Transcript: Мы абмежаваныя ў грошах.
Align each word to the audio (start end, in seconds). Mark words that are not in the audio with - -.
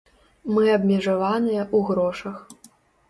Мы 0.53 0.63
абмежаваныя 0.77 1.61
ў 1.75 1.77
грошах. 1.91 2.37